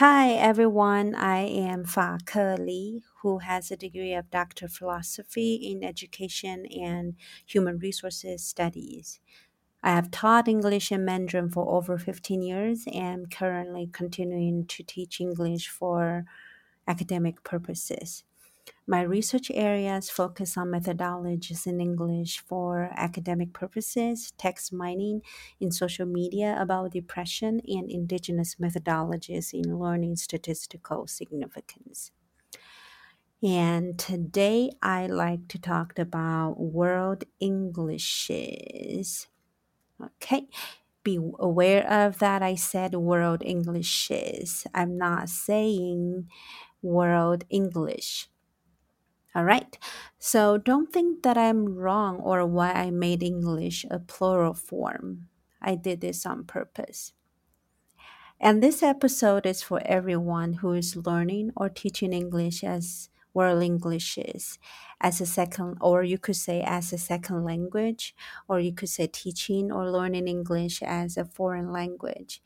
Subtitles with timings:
[0.00, 5.56] Hi everyone, I am Fa Ke Li, who has a degree of Doctor of Philosophy
[5.56, 9.20] in Education and Human Resources Studies.
[9.82, 15.20] I have taught English and Mandarin for over 15 years and currently continuing to teach
[15.20, 16.24] English for
[16.88, 18.24] academic purposes.
[18.90, 25.22] My research areas focus on methodologies in English for academic purposes, text mining
[25.60, 32.10] in social media about depression, and indigenous methodologies in learning statistical significance.
[33.40, 39.28] And today I like to talk about world Englishes.
[40.02, 40.48] Okay.
[41.04, 42.42] Be aware of that.
[42.42, 44.66] I said world Englishes.
[44.74, 46.28] I'm not saying
[46.82, 48.28] world English.
[49.34, 49.76] All right.
[50.18, 55.28] So don't think that I'm wrong or why I made English a plural form.
[55.60, 57.12] I did this on purpose.
[58.40, 64.18] And this episode is for everyone who is learning or teaching English as world English
[64.18, 64.58] is
[65.00, 68.14] as a second, or you could say as a second language,
[68.48, 72.42] or you could say teaching or learning English as a foreign language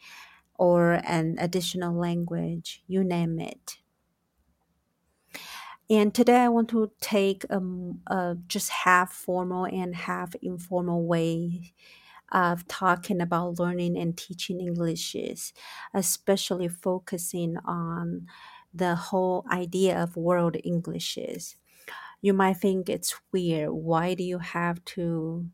[0.57, 3.79] or an additional language, you name it.
[5.91, 11.75] And today I want to take um, a just half formal and half informal way
[12.33, 15.53] of talking about learning and teaching Englishes,
[15.95, 18.27] especially focusing on
[18.75, 21.57] the whole idea of world Englishes.
[22.23, 23.71] You might think it's weird.
[23.73, 25.49] Why do you have to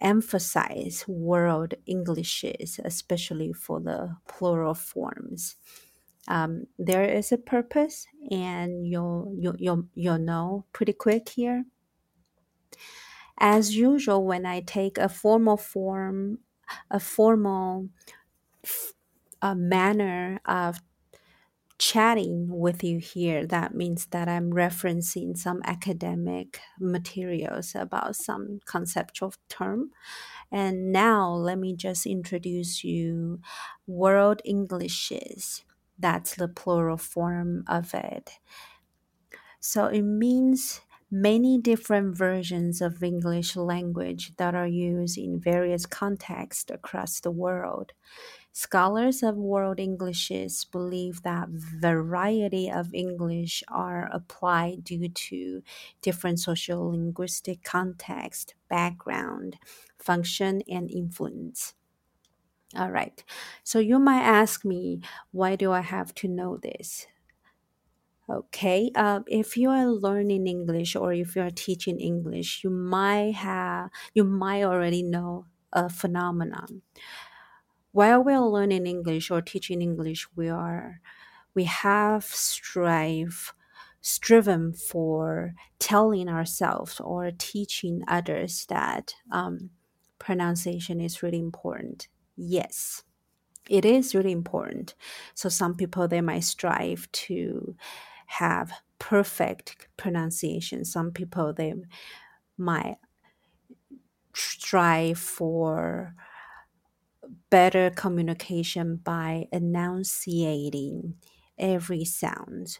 [0.00, 5.56] emphasize world Englishes, especially for the plural forms?
[6.28, 11.64] Um, there is a purpose and you'll, you'll, you'll, you'll know pretty quick here.
[13.38, 16.38] As usual, when I take a formal form,
[16.90, 17.88] a formal
[19.42, 20.78] a manner of
[21.78, 29.34] chatting with you here, that means that I'm referencing some academic materials about some conceptual
[29.50, 29.90] term.
[30.50, 33.40] And now let me just introduce you
[33.86, 35.64] world Englishes
[35.98, 38.38] that's the plural form of it.
[39.60, 46.70] So it means many different versions of English language that are used in various contexts
[46.70, 47.92] across the world.
[48.52, 55.62] Scholars of world Englishes believe that variety of English are applied due to
[56.02, 59.58] different social linguistic context, background,
[59.98, 61.74] function, and influence.
[62.76, 63.22] All right.
[63.62, 65.00] So you might ask me,
[65.32, 67.06] why do I have to know this?
[68.28, 68.90] Okay.
[68.94, 73.90] Uh, if you are learning English or if you are teaching English, you might have
[74.14, 76.80] you might already know a phenomenon.
[77.92, 81.00] While we are learning English or teaching English, we are
[81.54, 83.54] we have strive
[84.02, 89.70] striven for telling ourselves or teaching others that um,
[90.18, 93.02] pronunciation is really important yes
[93.68, 94.94] it is really important.
[95.34, 97.76] So some people they might strive to
[98.26, 100.84] have perfect pronunciation.
[100.84, 101.74] Some people they
[102.58, 102.98] might
[104.34, 106.14] strive for
[107.50, 111.14] better communication by enunciating
[111.58, 112.78] every sound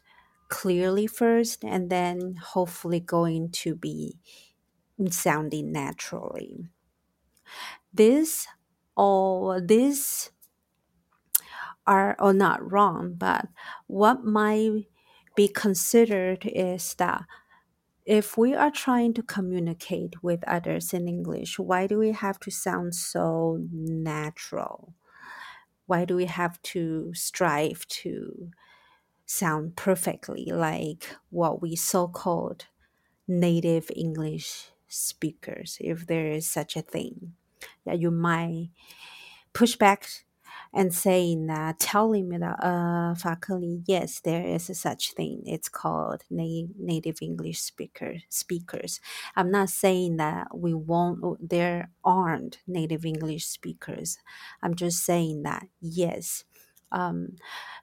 [0.48, 4.18] clearly first and then hopefully going to be
[5.10, 6.68] sounding naturally.
[7.92, 8.46] This
[8.96, 10.30] all these
[11.86, 13.48] are or not wrong, but
[13.86, 14.86] what might
[15.36, 17.24] be considered is that
[18.06, 22.50] if we are trying to communicate with others in English, why do we have to
[22.50, 24.94] sound so natural?
[25.86, 28.50] Why do we have to strive to
[29.26, 32.66] sound perfectly like what we so called
[33.28, 37.34] native English speakers, if there is such a thing?
[37.86, 38.70] That you might
[39.52, 40.08] push back
[40.72, 45.42] and saying that, telling me that, uh, FaKeLi, yes, there is a such thing.
[45.46, 49.00] It's called na- native English speaker speakers.
[49.36, 51.48] I'm not saying that we won't.
[51.48, 54.18] There aren't native English speakers.
[54.62, 56.44] I'm just saying that yes.
[56.92, 57.36] Um,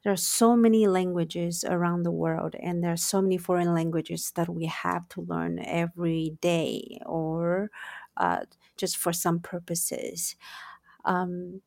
[0.04, 4.31] there are so many languages around the world, and there are so many foreign languages
[4.36, 7.72] that we have to learn every day or
[8.18, 8.45] uh,
[8.81, 10.36] just for some purposes.
[11.06, 11.62] Um,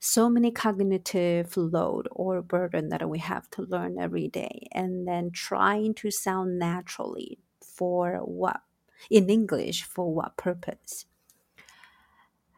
[0.00, 5.30] so many cognitive load or burden that we have to learn every day and then
[5.32, 8.62] trying to sound naturally for what
[9.10, 11.06] in english for what purpose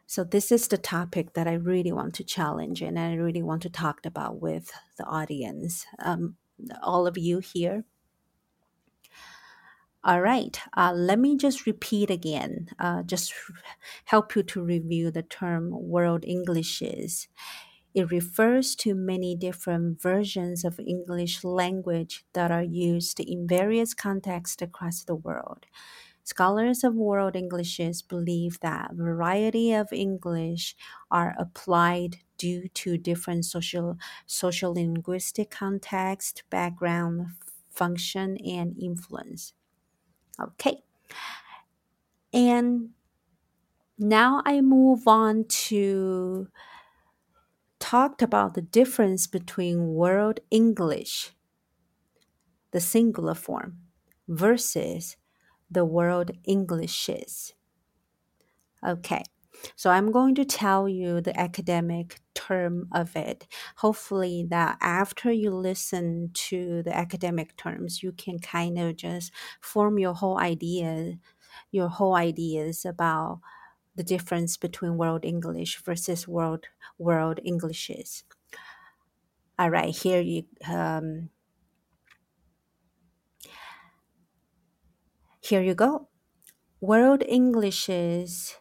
[0.06, 3.62] So this is the topic that I really want to challenge and I really want
[3.62, 5.87] to talk about with the audience.
[5.99, 6.37] Um,
[6.82, 7.85] all of you here.
[10.04, 13.32] All right, uh, let me just repeat again, uh, just
[14.06, 17.28] help you to review the term world Englishes.
[17.94, 24.62] It refers to many different versions of English language that are used in various contexts
[24.62, 25.66] across the world.
[26.25, 30.76] Scholars of world Englishes believe that variety of English
[31.10, 37.28] are applied due to different social social linguistic context, background,
[37.70, 39.54] function, and influence.
[40.40, 40.82] Okay.
[42.32, 42.90] And
[43.99, 46.49] now I move on to
[47.79, 51.32] talked about the difference between world English,
[52.73, 53.79] the singular form,
[54.26, 55.17] versus
[55.70, 57.55] the world Englishes.
[58.85, 59.23] Okay,
[59.76, 63.47] so I'm going to tell you the academic term of it.
[63.76, 69.99] Hopefully, that after you listen to the academic terms, you can kind of just form
[69.99, 71.14] your whole idea,
[71.70, 73.41] your whole ideas about
[73.97, 76.67] the difference between world English versus world
[76.99, 78.25] world Englishes.
[79.59, 81.31] All right, here you um,
[85.41, 86.09] here you go.
[86.81, 88.56] World Englishes.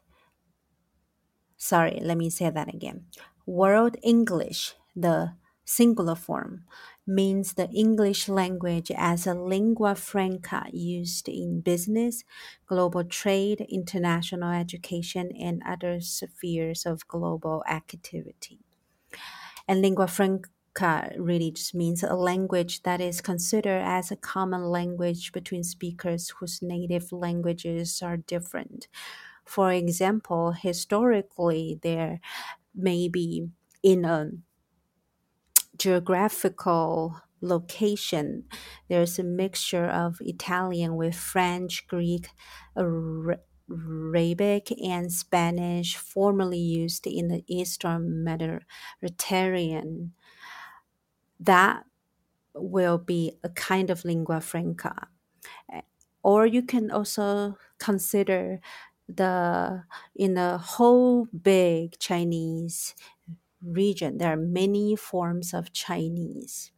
[1.70, 3.08] Sorry, let me say that again.
[3.46, 6.66] World English, the singular form,
[7.08, 12.24] means the English language as a lingua franca used in business,
[12.66, 18.60] global trade, international education, and other spheres of global activity.
[19.68, 25.32] And lingua franca really just means a language that is considered as a common language
[25.32, 28.88] between speakers whose native languages are different.
[29.52, 32.22] For example, historically, there
[32.74, 33.50] may be
[33.84, 34.32] in a
[35.78, 38.48] geographical location,
[38.88, 42.30] there's a mixture of Italian with French, Greek,
[42.78, 50.14] Arabic, and Spanish, formerly used in the Eastern Mediterranean.
[51.40, 51.86] That
[52.54, 55.10] will be a kind of lingua franca.
[56.24, 58.60] Or you can also consider
[59.16, 59.84] the
[60.16, 62.96] in the whole big Chinese
[63.64, 66.72] region, there are many forms of Chinese.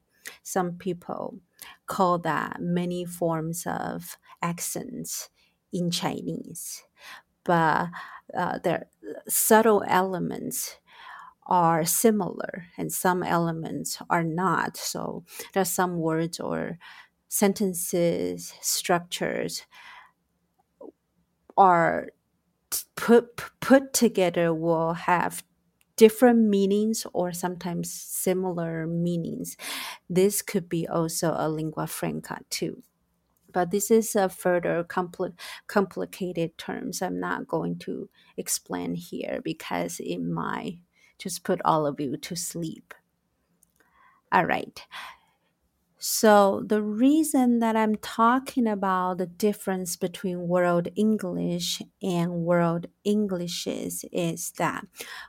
[0.43, 1.39] Some people
[1.85, 5.29] call that many forms of accents
[5.71, 6.83] in Chinese,
[7.43, 7.87] but
[8.37, 8.59] uh,
[9.27, 10.77] subtle elements
[11.45, 14.77] are similar and some elements are not.
[14.77, 16.77] So there are some words or
[17.27, 19.65] sentences, structures
[21.57, 22.09] are
[22.95, 25.43] put put together will have
[25.95, 29.57] different meanings or sometimes similar meanings.
[30.09, 32.83] This could be also a lingua franca too.
[33.51, 35.37] But this is a further compl-
[35.67, 37.01] complicated terms.
[37.01, 40.79] I'm not going to explain here because it might
[41.19, 42.93] just put all of you to sleep.
[44.31, 44.85] All right.
[46.05, 54.03] So, the reason that I'm talking about the difference between World English and World Englishes
[54.11, 54.85] is that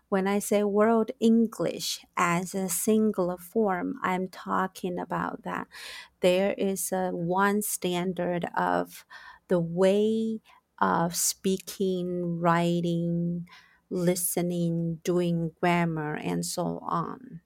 [0.08, 5.69] when I say World English as a singular form, I'm talking about that
[6.20, 9.04] there is a one standard of
[9.46, 10.40] the way
[10.81, 13.46] of speaking, writing,
[13.90, 17.43] listening, doing grammar, and so on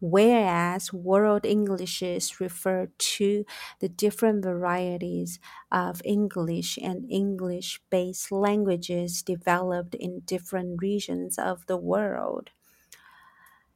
[0.00, 3.44] whereas World Englishes refer to
[3.80, 5.38] the different varieties
[5.70, 12.50] of English and English based languages developed in different regions of the world.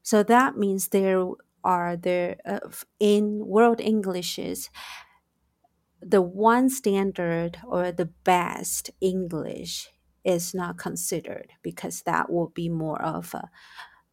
[0.02, 1.26] So that means there
[1.64, 2.60] are there uh,
[3.00, 4.70] in World Englishes
[6.00, 9.90] the one standard or the best English
[10.24, 13.50] is not considered because that will be more of a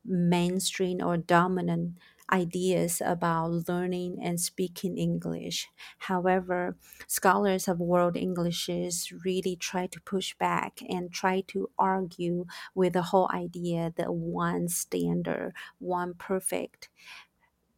[0.06, 1.98] mainstream or dominant
[2.32, 5.68] ideas about learning and speaking English.
[6.00, 12.94] However, scholars of world Englishes really try to push back and try to argue with
[12.94, 16.90] the whole idea that one standard, one perfect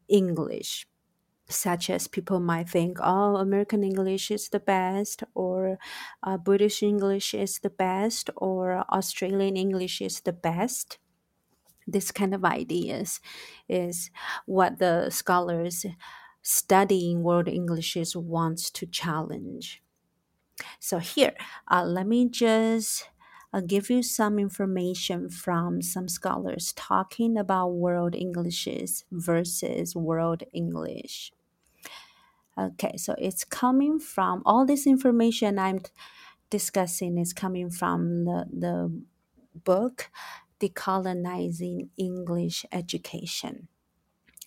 [0.07, 0.87] English.
[1.49, 5.79] Such as people might think, oh, American English is the best, or
[6.23, 10.99] uh, British English is the best, or Australian English is the best
[11.87, 13.19] this kind of ideas
[13.69, 14.09] is
[14.45, 15.85] what the scholars
[16.41, 19.81] studying world englishes wants to challenge
[20.79, 21.33] so here
[21.71, 23.09] uh, let me just
[23.55, 31.31] I'll give you some information from some scholars talking about World Englishes versus World English.
[32.57, 35.79] Okay, so it's coming from all this information I'm
[36.49, 39.01] discussing is coming from the, the
[39.63, 40.09] book
[40.69, 43.67] Decolonizing English Education.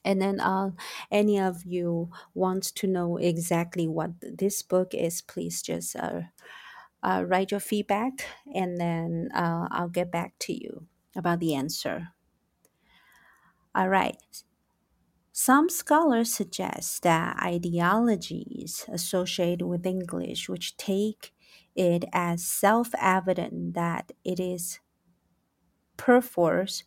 [0.04, 0.70] And then uh,
[1.10, 6.22] any of you wants to know exactly what this book is, please just uh,
[7.02, 12.08] uh, write your feedback and then uh, I'll get back to you about the answer.
[13.74, 14.16] All right.
[15.32, 21.32] Some scholars suggest that ideologies associated with English, which take
[21.76, 24.80] it as self evident that it is
[25.98, 26.84] perforce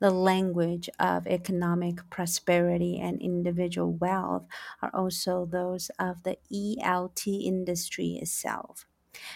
[0.00, 4.46] the language of economic prosperity and individual wealth,
[4.82, 8.86] are also those of the ELT industry itself.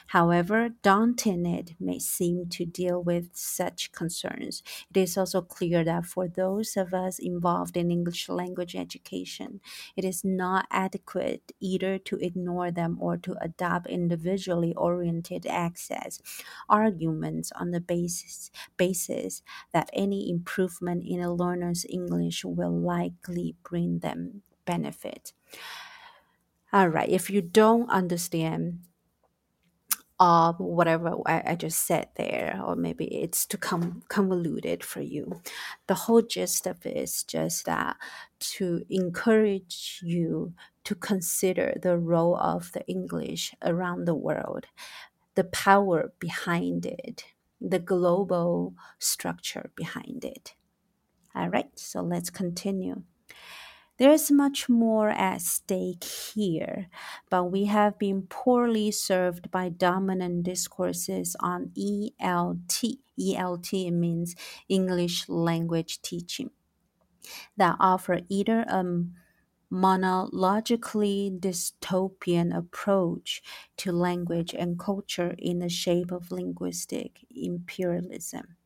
[0.08, 6.06] However daunting it may seem to deal with such concerns, it is also clear that
[6.06, 9.60] for those of us involved in English language education,
[9.96, 16.20] it is not adequate either to ignore them or to adopt individually oriented access
[16.68, 19.42] arguments on the basis, basis
[19.72, 25.32] that any improvement in a learner's English will likely bring them benefit.
[26.72, 28.80] All right, if you don't understand
[30.18, 35.42] of whatever I, I just said there, or maybe it's too com- convoluted for you.
[35.86, 37.96] The whole gist of it is just that
[38.40, 40.54] to encourage you
[40.84, 44.66] to consider the role of the English around the world,
[45.34, 47.24] the power behind it,
[47.60, 50.54] the global structure behind it.
[51.34, 53.02] All right, so let's continue.
[53.98, 56.88] There is much more at stake here,
[57.30, 63.00] but we have been poorly served by dominant discourses on ELT.
[63.18, 64.34] ELT means
[64.68, 66.50] English language teaching
[67.56, 68.84] that offer either a
[69.70, 73.42] monologically dystopian approach
[73.76, 78.56] to language and culture in the shape of linguistic imperialism.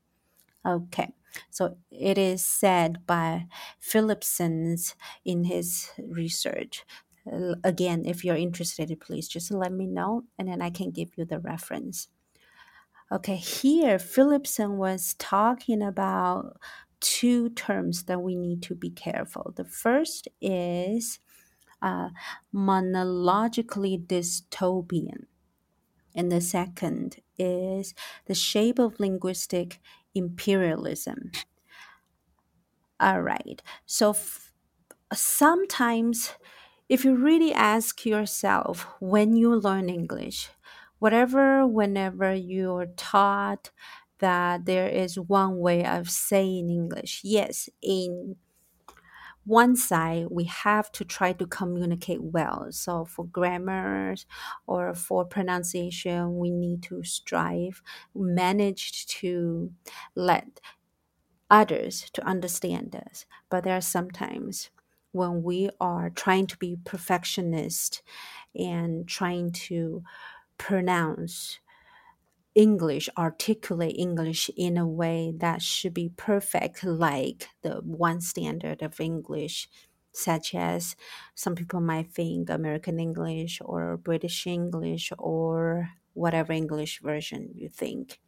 [0.66, 1.14] Okay,
[1.50, 3.46] so it is said by
[3.78, 4.94] Phillipson's
[5.24, 6.84] in his research.
[7.62, 11.24] Again, if you're interested, please just let me know and then I can give you
[11.24, 12.08] the reference.
[13.12, 16.56] Okay, here Phillipson was talking about
[17.00, 19.52] two terms that we need to be careful.
[19.56, 21.18] The first is
[21.82, 22.10] uh,
[22.52, 25.26] monologically dystopian,
[26.14, 27.94] and the second is
[28.26, 29.80] the shape of linguistic
[30.14, 31.30] imperialism.
[32.98, 33.62] All right.
[33.86, 34.52] So f-
[35.12, 36.32] sometimes,
[36.88, 40.50] if you really ask yourself when you learn English,
[40.98, 43.70] whatever, whenever you're taught
[44.18, 48.36] that there is one way of saying English, yes, in
[49.50, 54.14] one side we have to try to communicate well so for grammar
[54.66, 57.82] or for pronunciation we need to strive
[58.14, 59.72] manage to
[60.14, 60.60] let
[61.50, 63.26] others to understand us.
[63.50, 64.70] But there are sometimes
[65.12, 68.02] when we are trying to be perfectionist
[68.54, 70.04] and trying to
[70.56, 71.58] pronounce
[72.54, 79.00] English, articulate English in a way that should be perfect, like the one standard of
[79.00, 79.68] English,
[80.12, 80.96] such as
[81.34, 88.20] some people might think American English or British English or whatever English version you think.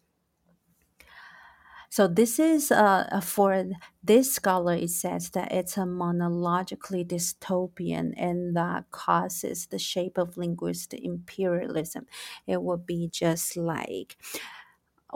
[1.93, 3.67] So this is uh, for
[4.03, 4.75] this scholar.
[4.75, 12.07] It says that it's a monologically dystopian, and that causes the shape of linguistic imperialism.
[12.47, 14.17] It would be just like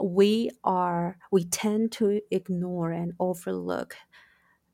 [0.01, 1.17] we are.
[1.31, 3.97] We tend to ignore and overlook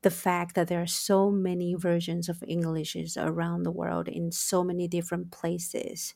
[0.02, 4.64] the fact that there are so many versions of Englishes around the world in so
[4.64, 6.14] many different places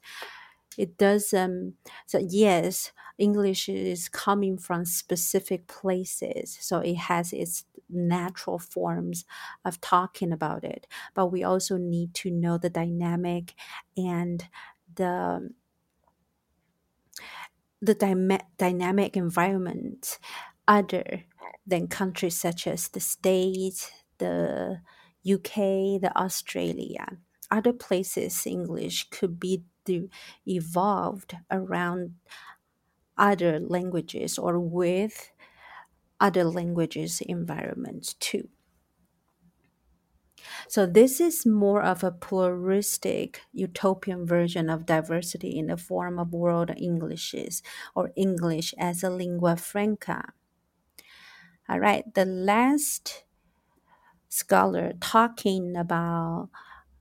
[0.78, 1.74] it does um
[2.06, 9.24] so yes english is coming from specific places so it has its natural forms
[9.64, 13.54] of talking about it but we also need to know the dynamic
[13.96, 14.48] and
[14.94, 15.50] the
[17.80, 20.18] the dyma- dynamic environment
[20.66, 21.24] other
[21.66, 24.80] than countries such as the states the
[25.32, 27.06] uk the australia.
[27.50, 30.10] Other places english could be de-
[30.46, 32.14] evolved around
[33.16, 35.30] other languages or with
[36.20, 38.48] other languages environments too
[40.68, 46.32] So this is more of a pluralistic utopian version of diversity in the form of
[46.32, 47.62] world Englishes
[47.94, 50.32] or English as a lingua franca.
[51.68, 53.24] All right, the last
[54.28, 56.50] scholar talking about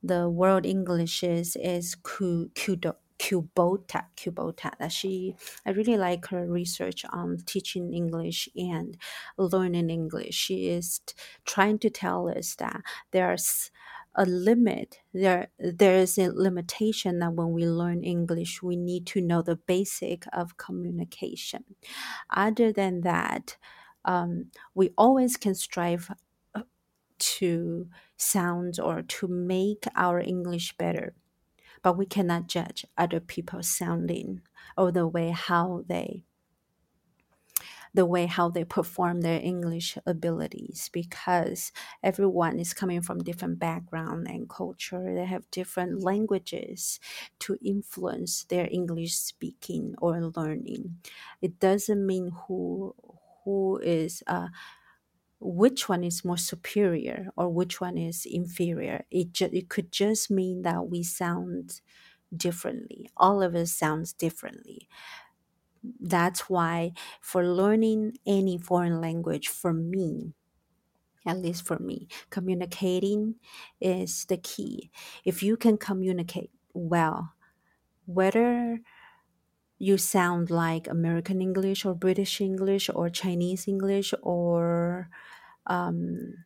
[0.04, 2.96] the world Englishes is Kudo.
[3.20, 4.72] Kubota, Kubota.
[4.80, 5.36] That she,
[5.66, 8.98] I really like her research on teaching English and
[9.38, 10.36] learning English.
[10.36, 11.02] She is
[11.46, 13.72] trying to tell us that there's
[14.16, 15.00] a limit.
[15.14, 19.56] There, there is a limitation that when we learn English, we need to know the
[19.56, 21.64] basic of communication.
[22.30, 23.58] Other than that,
[24.06, 26.12] um, we always can strive
[27.20, 31.16] to sound or to make our English better.
[31.84, 34.42] But we cannot judge other people's sounding
[34.78, 36.26] or the way how they
[37.94, 41.72] the way how they perform their english abilities because
[42.04, 45.14] everyone is coming from different background and culture.
[45.16, 47.00] They have different languages
[47.40, 51.02] to influence their english speaking or learning.
[51.42, 52.96] It doesn't mean who
[53.44, 54.50] who is uh,
[55.40, 59.06] which one is more superior or which one is inferior.
[59.12, 61.82] It, ju- it could just mean that we sound
[62.36, 63.10] differently.
[63.18, 64.88] All of us sounds differently.
[66.00, 70.34] That's why for learning any foreign language, for me,
[71.26, 73.36] at least for me, communicating
[73.82, 74.92] is the key.
[75.26, 77.34] If you can communicate well,
[78.06, 78.80] whether
[79.80, 85.10] you sound like American English or British English or Chinese English or
[85.68, 86.46] um,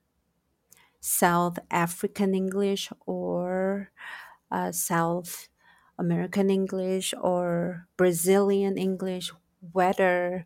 [1.00, 3.92] South African English or
[4.52, 5.50] uh, South
[5.98, 9.32] American English or Brazilian English,
[9.74, 10.46] whether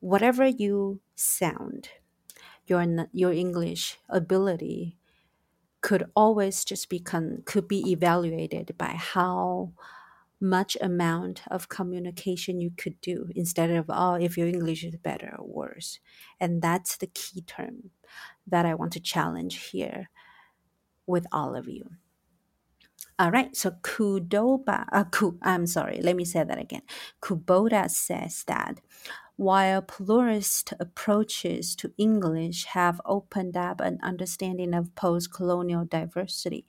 [0.00, 1.90] whatever you sound,
[2.66, 4.98] your your English ability
[5.82, 9.72] could always just be con- could be evaluated by how
[10.40, 15.34] much amount of communication you could do instead of oh if your english is better
[15.38, 16.00] or worse
[16.40, 17.90] and that's the key term
[18.46, 20.00] that i want to challenge here
[21.06, 21.90] with all of you.
[23.18, 26.82] All right, so Kudoba, uh, Ku, I'm sorry, let me say that again.
[27.22, 28.80] Kubota says that
[29.40, 36.66] while pluralist approaches to English have opened up an understanding of post colonial diversity,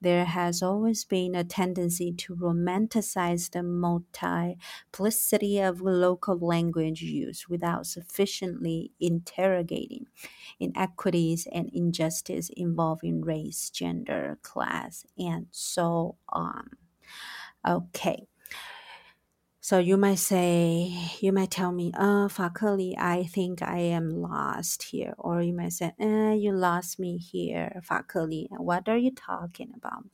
[0.00, 7.86] there has always been a tendency to romanticize the multiplicity of local language use without
[7.86, 10.06] sufficiently interrogating
[10.60, 16.70] inequities and injustice involving race, gender, class, and so on.
[17.66, 18.28] Okay.
[19.68, 24.82] So you might say, you might tell me, uh, FaKeLi, I think I am lost
[24.84, 25.12] here.
[25.18, 28.46] Or you might say, eh, you lost me here, FaKeLi.
[28.48, 30.04] What are you talking about?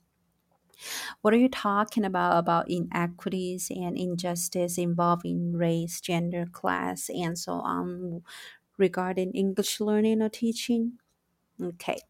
[1.21, 7.53] What are you talking about about inequities and injustice involving race, gender, class, and so
[7.53, 8.23] on
[8.77, 10.95] regarding English learning or teaching?
[11.63, 12.01] Okay.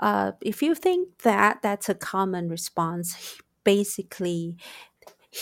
[0.00, 4.56] Uh, if you think that that's a common response, basically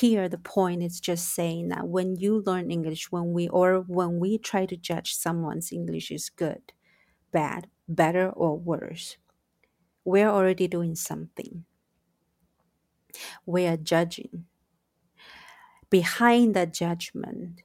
[0.00, 4.18] here the point is just saying that when you learn English, when we or when
[4.18, 6.72] we try to judge someone's English is good,
[7.33, 9.16] bad, better or worse,
[10.04, 11.64] we're already doing something.
[13.46, 14.46] We are judging.
[15.90, 17.62] Behind that judgment,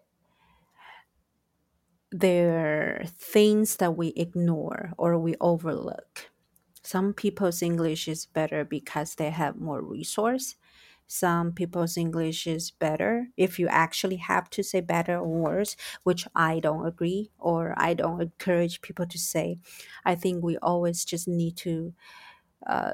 [2.12, 6.30] there are things that we ignore or we overlook.
[6.84, 10.56] Some people's English is better because they have more resource.
[11.12, 16.28] Some people's English is better if you actually have to say better or worse, which
[16.36, 19.60] I don't agree or I don't encourage people to say.
[20.06, 21.96] I think we always just need to
[22.68, 22.94] uh,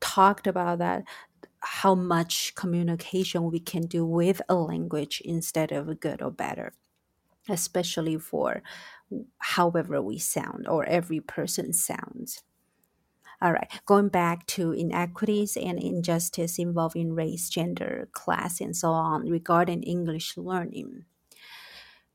[0.00, 1.04] talked about that
[1.60, 6.74] how much communication we can do with a language instead of good or better
[7.48, 8.62] especially for
[9.38, 12.42] however we sound or every person sounds.
[13.42, 19.28] All right, going back to inequities and injustice involving race, gender, class, and so on
[19.28, 21.04] regarding English learning.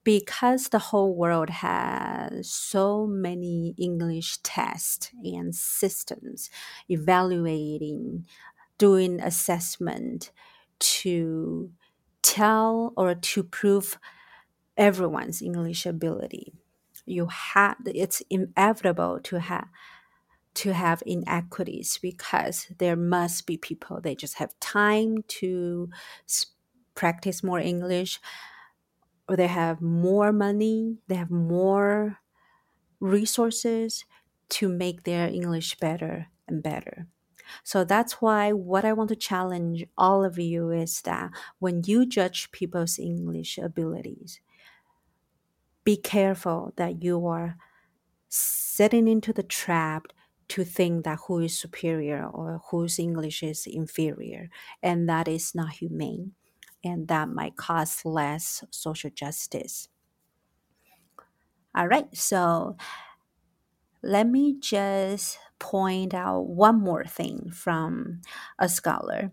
[0.03, 6.49] Because the whole world has so many English tests and systems
[6.89, 8.25] evaluating,
[8.77, 10.31] doing assessment
[10.79, 11.71] to
[12.21, 13.99] tell or to prove
[14.77, 16.53] everyone's English ability.
[17.05, 19.67] You have it's inevitable to have
[20.59, 24.01] to have inequities because there must be people.
[24.01, 25.89] They just have time to
[26.95, 28.19] practice more English.
[29.29, 32.17] Or they have more money, they have more
[32.99, 34.05] resources
[34.49, 37.07] to make their English better and better.
[37.63, 42.05] So that's why what I want to challenge all of you is that when you
[42.05, 44.41] judge people's English abilities,
[45.83, 47.55] be careful that you are
[48.29, 50.07] setting into the trap
[50.49, 54.49] to think that who is superior or whose English is inferior,
[54.83, 56.33] and that is not humane,
[56.83, 59.89] and that might cause less social justice.
[61.75, 62.77] All right, so
[64.01, 68.21] let me just point out one more thing from
[68.57, 69.31] a scholar,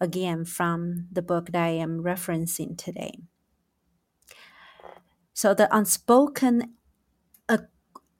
[0.00, 3.20] again from the book that I am referencing today.
[5.34, 6.74] So the unspoken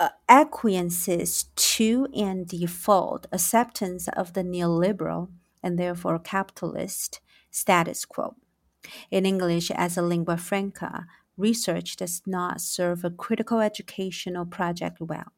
[0.00, 5.28] uh, acquiesces to and default acceptance of the neoliberal
[5.62, 8.34] and therefore capitalist status quo.
[9.10, 15.32] In English as a lingua franca, research does not serve a critical educational project well.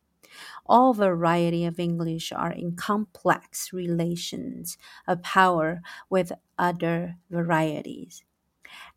[0.65, 8.23] All variety of English are in complex relations of power with other varieties.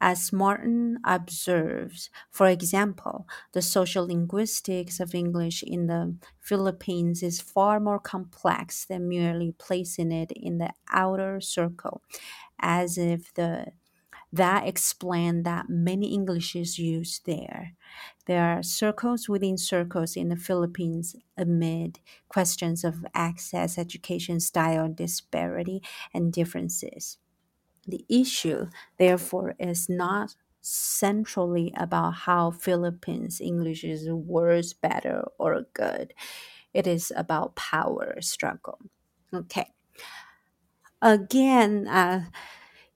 [0.01, 7.79] As Martin observes, for example, the social linguistics of English in the Philippines is far
[7.79, 12.01] more complex than merely placing it in the outer circle,
[12.59, 13.67] as if the
[14.33, 17.73] that explain that many Englishes used there.
[18.25, 25.81] There are circles within circles in the Philippines amid questions of access, education style disparity,
[26.13, 27.17] and differences.
[27.87, 28.67] The issue,
[28.97, 36.13] therefore, is not centrally about how Philippines English is worse, better, or good.
[36.73, 38.79] It is about power struggle.
[39.33, 39.71] Okay.
[41.01, 42.25] Again, uh,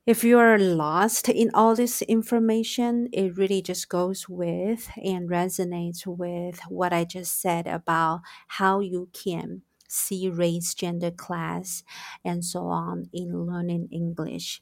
[0.05, 6.59] if you're lost in all this information, it really just goes with and resonates with
[6.69, 11.83] what I just said about how you can see race, gender, class,
[12.23, 14.61] and so on in learning English.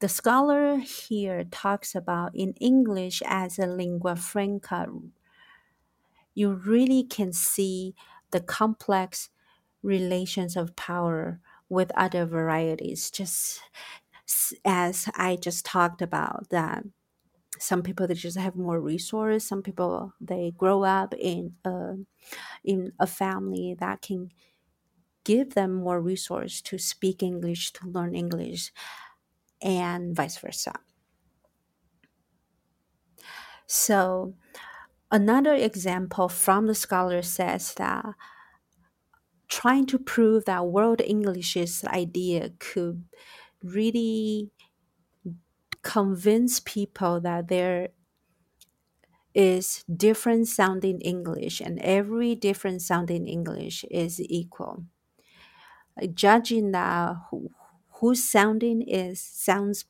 [0.00, 4.88] The scholar here talks about in English as a lingua franca,
[6.34, 7.94] you really can see
[8.30, 9.30] the complex
[9.82, 13.62] relations of power with other varieties, just
[14.64, 16.84] as I just talked about that
[17.60, 21.94] some people they just have more resource some people they grow up in a
[22.64, 24.30] in a family that can
[25.24, 28.72] give them more resource to speak english to learn english
[29.62, 30.72] and vice versa.
[33.66, 34.34] So,
[35.10, 38.06] another example from the scholar says that
[39.48, 43.04] trying to prove that world English's idea could
[43.62, 44.50] really
[45.88, 47.88] convince people that there
[49.34, 54.84] is different sounding English and every different sounding English is equal.
[56.14, 57.50] Judging that who,
[57.94, 59.86] whose sounding is sounds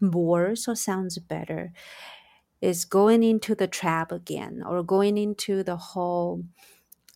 [0.00, 1.72] worse or sounds better
[2.60, 6.44] is going into the trap again or going into the whole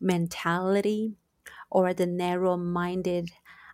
[0.00, 1.16] mentality
[1.70, 3.30] or the narrow minded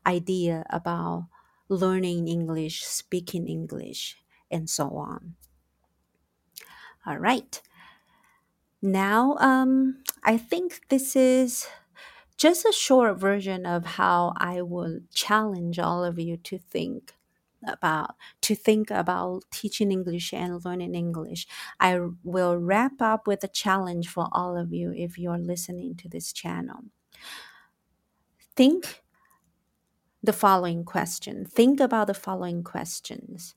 [0.06, 1.28] idea about
[1.68, 4.16] learning English, speaking English,
[4.50, 5.36] and so on.
[7.06, 7.60] All right.
[8.82, 11.66] Now, um, I think this is
[12.36, 17.14] just a short version of how I will challenge all of you to think
[17.66, 21.46] about to think about teaching English and learning English.
[21.80, 26.08] I will wrap up with a challenge for all of you if you're listening to
[26.08, 26.84] this channel.
[28.56, 29.03] Think
[30.24, 31.44] the following question.
[31.44, 33.54] Think about the following questions.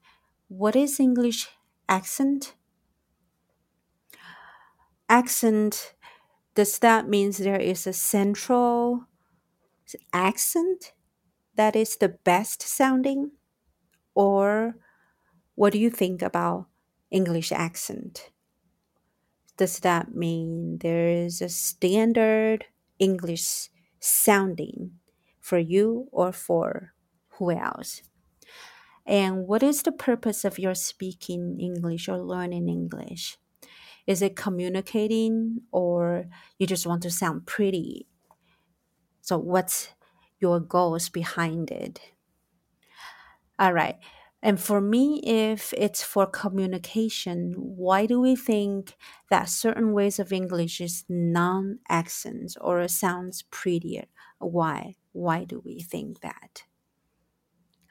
[0.50, 1.48] What is English
[1.88, 2.56] accent?
[5.10, 5.94] Accent
[6.56, 9.06] does that means there is a central
[10.12, 10.94] accent
[11.56, 13.32] that is the best sounding?
[14.16, 14.76] Or
[15.56, 16.66] what do you think about
[17.12, 18.32] English accent?
[19.56, 22.66] Does that mean there is a standard
[23.00, 24.98] English sounding
[25.48, 26.94] for you or for
[27.40, 28.04] who else?
[29.06, 33.38] And what is the purpose of your speaking English or learning English?
[34.08, 36.28] Is it communicating or
[36.60, 38.08] you just want to sound pretty?
[39.22, 39.90] So, what's
[40.40, 42.02] your goals behind it?
[43.60, 43.98] All right.
[44.42, 48.96] And for me, if it's for communication, why do we think
[49.30, 54.06] that certain ways of English is non accents or sounds prettier?
[54.40, 54.96] Why?
[55.14, 56.64] Why do we think that?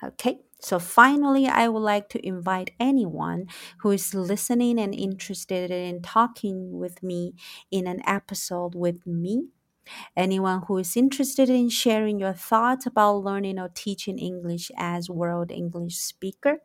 [0.02, 3.46] Okay, so finally, I would like to invite anyone
[3.78, 7.34] who is listening and interested in talking with me
[7.70, 9.48] in an episode with me
[10.16, 15.50] Anyone who is interested in sharing your thoughts about learning or teaching English as world
[15.52, 16.58] English speaker,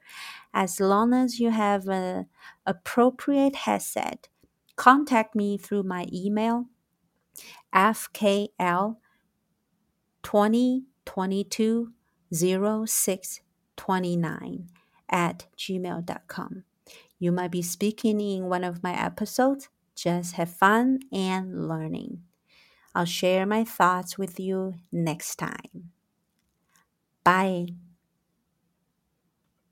[0.53, 2.27] as long as you have an
[2.65, 4.29] appropriate headset,
[4.77, 6.67] contact me through my email
[7.73, 8.97] fkl
[10.23, 11.93] 2022
[12.33, 14.69] 0629
[15.09, 16.63] at gmail.com.
[17.19, 19.69] You might be speaking in one of my episodes.
[19.95, 22.23] Just have fun and learning.
[22.95, 25.91] I'll share my thoughts with you next time.
[27.23, 27.67] Bye.